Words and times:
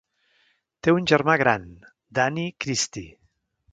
Té 0.87 0.95
un 0.95 1.05
germà 1.11 1.35
gran, 1.43 1.67
Danny 2.21 2.47
Christie. 2.67 3.15